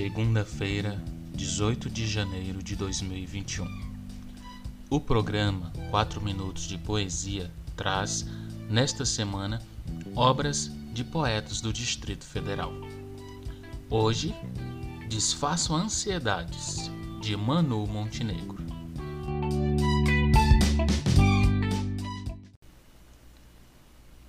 Segunda-feira, 0.00 0.98
18 1.34 1.90
de 1.90 2.06
janeiro 2.06 2.62
de 2.62 2.74
2021. 2.74 3.66
O 4.88 4.98
programa 4.98 5.70
4 5.90 6.22
Minutos 6.22 6.62
de 6.62 6.78
Poesia 6.78 7.52
traz, 7.76 8.24
nesta 8.70 9.04
semana, 9.04 9.60
obras 10.16 10.70
de 10.94 11.04
poetas 11.04 11.60
do 11.60 11.70
Distrito 11.70 12.24
Federal. 12.24 12.72
Hoje, 13.90 14.34
Desfaço 15.06 15.74
Ansiedades, 15.74 16.90
de 17.20 17.36
Manu 17.36 17.86
Montenegro. 17.86 18.64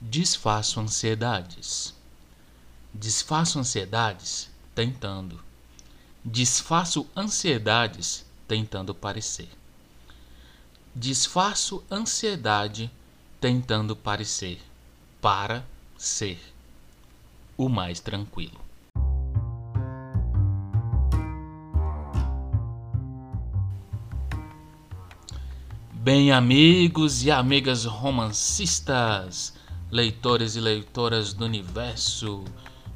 Desfaço 0.01 0.81
ansiedades. 0.81 1.95
Desfaço 2.93 3.57
ansiedades 3.57 4.49
tentando. 4.75 5.50
Desfaço 6.23 7.07
ansiedades 7.17 8.23
tentando 8.47 8.93
parecer. 8.93 9.49
Desfaço 10.93 11.83
ansiedade 11.89 12.91
tentando 13.39 13.95
parecer 13.95 14.61
para 15.19 15.65
ser 15.97 16.39
o 17.57 17.67
mais 17.67 17.99
tranquilo. 17.99 18.61
Bem, 25.91 26.31
amigos 26.31 27.23
e 27.23 27.31
amigas 27.31 27.85
romancistas, 27.85 29.55
leitores 29.89 30.55
e 30.55 30.59
leitoras 30.59 31.33
do 31.33 31.45
universo, 31.45 32.45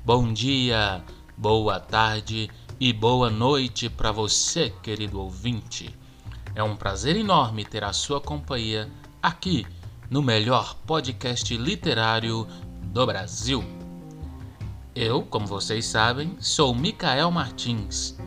bom 0.04 0.32
dia, 0.32 1.04
boa 1.36 1.80
tarde 1.80 2.52
e 2.80 2.92
boa 2.92 3.30
noite 3.30 3.90
para 3.90 4.12
você, 4.12 4.70
querido 4.84 5.22
ouvinte. 5.22 5.98
É 6.54 6.62
um 6.62 6.76
prazer 6.76 7.16
enorme 7.16 7.64
ter 7.64 7.84
a 7.84 7.94
sua 7.94 8.20
companhia 8.20 8.92
aqui 9.24 9.66
no 10.10 10.22
melhor 10.22 10.76
podcast 10.86 11.56
literário 11.56 12.46
do 12.84 13.06
Brasil. 13.06 13.64
Eu, 14.94 15.22
como 15.22 15.48
vocês 15.48 15.86
sabem, 15.86 16.36
sou 16.40 16.76
Micael 16.76 17.32
Martins. 17.32 18.18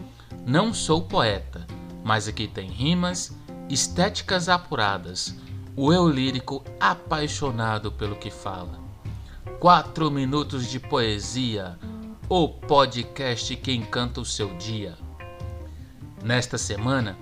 Não 0.46 0.72
sou 0.72 1.02
poeta, 1.02 1.66
mas 2.02 2.26
aqui 2.26 2.48
tem 2.48 2.70
rimas, 2.70 3.36
estéticas 3.68 4.48
apuradas, 4.48 5.34
o 5.76 5.92
eu 5.92 6.08
lírico 6.08 6.64
apaixonado 6.80 7.92
pelo 7.92 8.16
que 8.16 8.30
fala. 8.30 8.78
Quatro 9.60 10.10
minutos 10.10 10.68
de 10.70 10.80
poesia 10.80 11.78
o 12.30 12.46
podcast 12.46 13.56
que 13.56 13.72
encanta 13.72 14.20
o 14.20 14.24
seu 14.24 14.54
dia. 14.58 14.94
Nesta 16.22 16.58
semana, 16.58 17.16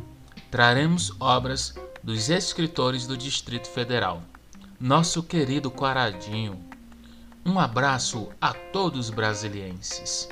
traremos 0.50 1.12
obras 1.20 1.76
dos 2.02 2.28
escritores 2.28 3.06
do 3.06 3.16
Distrito 3.16 3.68
Federal. 3.68 4.20
Nosso 4.80 5.22
querido 5.22 5.70
Quaradinho. 5.70 6.60
Um 7.44 7.60
abraço 7.60 8.30
a 8.40 8.52
todos 8.52 9.08
brasilienses. 9.08 10.28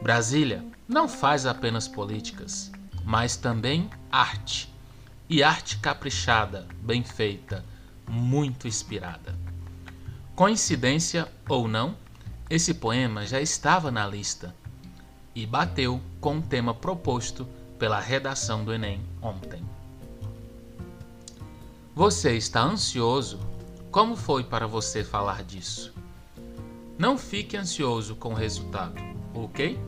Brasília 0.00 0.64
não 0.86 1.08
faz 1.08 1.44
apenas 1.44 1.88
políticas, 1.88 2.70
mas 3.04 3.36
também 3.36 3.90
arte. 4.12 4.72
E 5.28 5.42
arte 5.42 5.78
caprichada, 5.78 6.64
bem 6.80 7.02
feita, 7.02 7.64
muito 8.08 8.68
inspirada. 8.68 9.36
Coincidência 10.36 11.26
ou 11.48 11.66
não, 11.66 11.96
esse 12.50 12.74
poema 12.74 13.24
já 13.24 13.40
estava 13.40 13.92
na 13.92 14.04
lista 14.04 14.52
e 15.32 15.46
bateu 15.46 16.00
com 16.20 16.38
o 16.38 16.42
tema 16.42 16.74
proposto 16.74 17.46
pela 17.78 18.00
redação 18.00 18.64
do 18.64 18.74
Enem 18.74 19.00
ontem. 19.22 19.64
Você 21.94 22.36
está 22.36 22.62
ansioso? 22.62 23.38
Como 23.92 24.16
foi 24.16 24.42
para 24.42 24.66
você 24.66 25.04
falar 25.04 25.44
disso? 25.44 25.94
Não 26.98 27.16
fique 27.16 27.56
ansioso 27.56 28.16
com 28.16 28.30
o 28.30 28.36
resultado, 28.36 29.00
ok? 29.32 29.78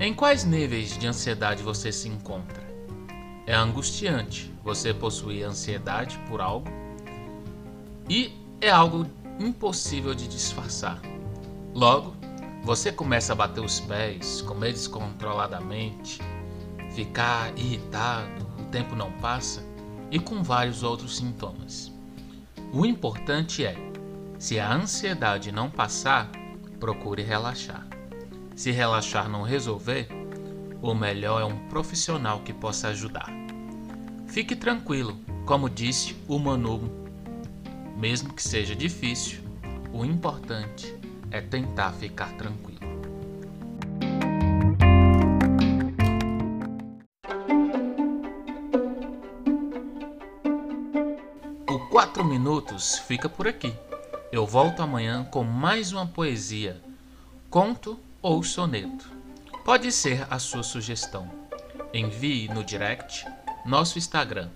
Em 0.00 0.14
quais 0.14 0.44
níveis 0.44 0.96
de 0.96 1.06
ansiedade 1.06 1.62
você 1.62 1.92
se 1.92 2.08
encontra? 2.08 2.66
É 3.46 3.54
angustiante 3.54 4.50
você 4.64 4.94
possuir 4.94 5.44
ansiedade 5.44 6.18
por 6.26 6.40
algo 6.40 6.68
e 8.08 8.32
é 8.60 8.70
algo 8.70 9.06
impossível 9.38 10.14
de 10.14 10.26
disfarçar. 10.26 11.00
Logo, 11.78 12.12
você 12.64 12.90
começa 12.90 13.32
a 13.32 13.36
bater 13.36 13.64
os 13.64 13.78
pés, 13.78 14.42
comer 14.42 14.72
descontroladamente, 14.72 16.18
ficar 16.90 17.56
irritado, 17.56 18.44
o 18.58 18.64
tempo 18.64 18.96
não 18.96 19.12
passa 19.12 19.64
e 20.10 20.18
com 20.18 20.42
vários 20.42 20.82
outros 20.82 21.16
sintomas. 21.16 21.92
O 22.72 22.84
importante 22.84 23.64
é, 23.64 23.76
se 24.40 24.58
a 24.58 24.74
ansiedade 24.74 25.52
não 25.52 25.70
passar, 25.70 26.28
procure 26.80 27.22
relaxar. 27.22 27.86
Se 28.56 28.72
relaxar 28.72 29.28
não 29.28 29.44
resolver, 29.44 30.08
o 30.82 30.92
melhor 30.94 31.42
é 31.42 31.44
um 31.44 31.68
profissional 31.68 32.40
que 32.40 32.52
possa 32.52 32.88
ajudar. 32.88 33.30
Fique 34.26 34.56
tranquilo, 34.56 35.16
como 35.46 35.70
disse 35.70 36.16
o 36.26 36.40
Manu, 36.40 36.90
mesmo 37.96 38.34
que 38.34 38.42
seja 38.42 38.74
difícil, 38.74 39.38
o 39.92 40.04
importante 40.04 40.97
é 41.30 41.40
tentar 41.40 41.92
ficar 41.92 42.32
tranquilo. 42.36 42.78
O 51.68 51.78
4 51.90 52.24
Minutos 52.24 52.98
fica 52.98 53.28
por 53.28 53.46
aqui. 53.46 53.74
Eu 54.30 54.46
volto 54.46 54.82
amanhã 54.82 55.24
com 55.24 55.42
mais 55.42 55.92
uma 55.92 56.06
poesia, 56.06 56.80
conto 57.50 57.98
ou 58.20 58.42
soneto. 58.42 59.10
Pode 59.64 59.90
ser 59.92 60.26
a 60.30 60.38
sua 60.38 60.62
sugestão. 60.62 61.30
Envie 61.92 62.48
no 62.48 62.62
direct 62.62 63.26
nosso 63.64 63.98
Instagram, 63.98 64.48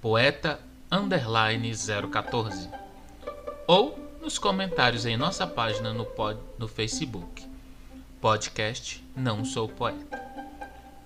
poeta 0.00 0.60
014 2.10 2.68
ou 3.66 4.01
nos 4.22 4.38
comentários 4.38 5.04
em 5.04 5.16
nossa 5.16 5.44
página 5.44 5.92
no, 5.92 6.04
pod, 6.04 6.38
no 6.56 6.68
Facebook. 6.68 7.44
Podcast 8.20 9.04
Não 9.16 9.44
Sou 9.44 9.68
Poeta. 9.68 10.22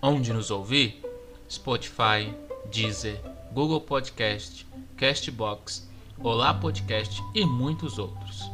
Onde 0.03 0.35
nos 0.35 0.51
ouvir? 0.51 1.03
Spotify, 1.51 2.35
Deezer, 2.71 3.19
Google 3.53 3.81
Podcast, 3.81 4.67
Castbox, 4.99 5.89
Olá 6.23 6.53
Podcast 6.53 7.23
e 7.35 7.47
muitos 7.47 7.99
outros. 7.99 8.51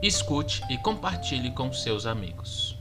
Escute 0.00 0.62
e 0.70 0.78
compartilhe 0.78 1.50
com 1.50 1.72
seus 1.72 2.06
amigos. 2.06 2.79